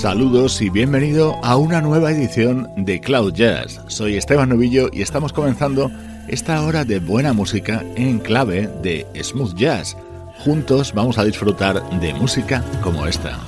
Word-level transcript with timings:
Saludos 0.00 0.62
y 0.62 0.70
bienvenido 0.70 1.34
a 1.42 1.56
una 1.56 1.80
nueva 1.80 2.12
edición 2.12 2.70
de 2.76 3.00
Cloud 3.00 3.32
Jazz. 3.34 3.80
Soy 3.88 4.16
Esteban 4.16 4.48
Novillo 4.48 4.88
y 4.92 5.02
estamos 5.02 5.32
comenzando 5.32 5.90
esta 6.28 6.62
hora 6.62 6.84
de 6.84 7.00
buena 7.00 7.32
música 7.32 7.82
en 7.96 8.20
clave 8.20 8.70
de 8.80 9.04
smooth 9.20 9.56
jazz. 9.56 9.96
Juntos 10.38 10.92
vamos 10.94 11.18
a 11.18 11.24
disfrutar 11.24 11.82
de 11.98 12.14
música 12.14 12.64
como 12.80 13.08
esta. 13.08 13.40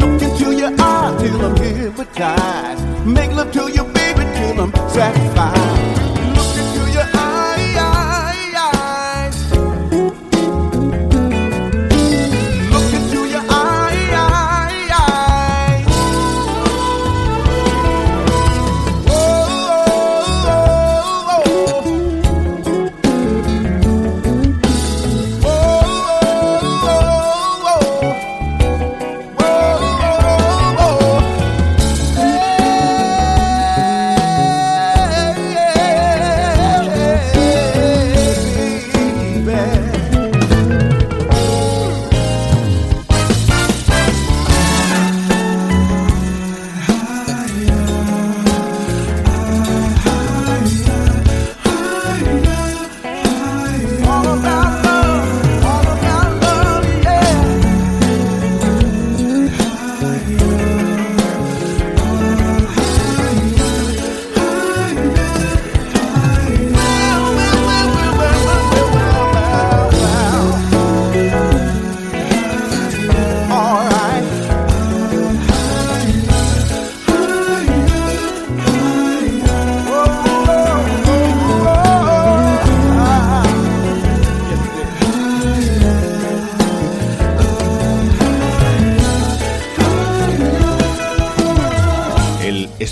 Look 0.00 0.22
into 0.22 0.52
your 0.56 0.72
eyes 0.80 1.22
till 1.22 1.40
I'm 1.44 1.56
hypnotized. 1.56 3.06
Make 3.06 3.32
love 3.32 3.52
to 3.52 3.70
your 3.72 3.84
baby 3.84 4.24
till 4.38 4.60
I'm 4.60 4.72
satisfied. 4.90 5.55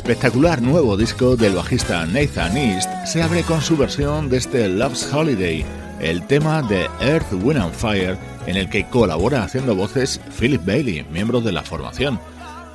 Espectacular 0.04 0.60
nuevo 0.60 0.98
disco 0.98 1.34
del 1.34 1.54
bajista 1.54 2.04
Nathan 2.04 2.58
East 2.58 2.90
se 3.06 3.22
abre 3.22 3.42
con 3.42 3.62
su 3.62 3.74
versión 3.74 4.28
de 4.28 4.36
este 4.36 4.68
Love's 4.68 5.10
Holiday, 5.10 5.64
el 5.98 6.26
tema 6.26 6.60
de 6.60 6.90
Earth, 7.00 7.32
Wind 7.32 7.62
and 7.62 7.72
Fire, 7.72 8.18
en 8.46 8.56
el 8.56 8.68
que 8.68 8.86
colabora 8.86 9.42
haciendo 9.42 9.74
voces 9.74 10.20
Philip 10.38 10.62
Bailey, 10.62 11.06
miembro 11.10 11.40
de 11.40 11.52
la 11.52 11.62
formación. 11.62 12.20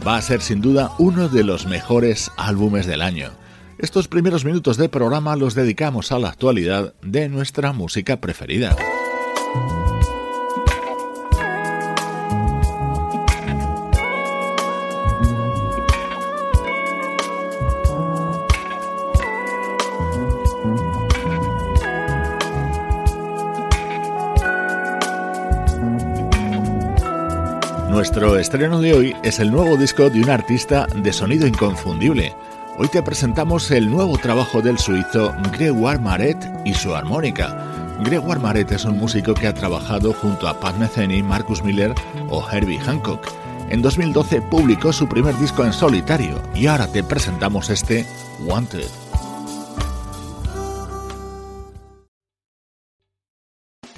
Va 0.05 0.17
a 0.17 0.23
ser 0.23 0.41
sin 0.41 0.59
duda 0.59 0.89
uno 0.97 1.29
de 1.29 1.43
los 1.43 1.67
mejores 1.67 2.31
álbumes 2.35 2.87
del 2.87 3.03
año. 3.03 3.29
Estos 3.77 4.07
primeros 4.07 4.43
minutos 4.43 4.77
de 4.77 4.89
programa 4.89 5.35
los 5.35 5.53
dedicamos 5.53 6.11
a 6.11 6.17
la 6.17 6.29
actualidad 6.29 6.95
de 7.03 7.29
nuestra 7.29 7.73
música 7.73 8.19
preferida. 8.19 8.75
Nuestro 27.99 28.39
estreno 28.39 28.79
de 28.79 28.93
hoy 28.93 29.15
es 29.23 29.39
el 29.39 29.51
nuevo 29.51 29.75
disco 29.75 30.09
de 30.09 30.21
un 30.21 30.29
artista 30.29 30.87
de 30.95 31.11
sonido 31.11 31.45
inconfundible. 31.45 32.33
Hoy 32.77 32.87
te 32.87 33.03
presentamos 33.03 33.69
el 33.71 33.91
nuevo 33.91 34.17
trabajo 34.17 34.61
del 34.61 34.79
suizo 34.79 35.35
Gregoire 35.51 35.99
Maret 35.99 36.37
y 36.63 36.73
su 36.73 36.95
armónica. 36.95 37.61
Gregoire 38.05 38.39
Maret 38.39 38.71
es 38.71 38.85
un 38.85 38.97
músico 38.97 39.33
que 39.33 39.47
ha 39.47 39.53
trabajado 39.53 40.13
junto 40.13 40.47
a 40.47 40.57
Pat 40.61 40.77
Metheny, 40.77 41.21
Marcus 41.21 41.61
Miller 41.61 41.93
o 42.29 42.41
Herbie 42.49 42.79
Hancock. 42.79 43.27
En 43.69 43.81
2012 43.81 44.43
publicó 44.43 44.93
su 44.93 45.09
primer 45.09 45.37
disco 45.37 45.65
en 45.65 45.73
solitario 45.73 46.41
y 46.55 46.67
ahora 46.67 46.87
te 46.87 47.03
presentamos 47.03 47.69
este 47.69 48.05
Wanted. 48.45 48.87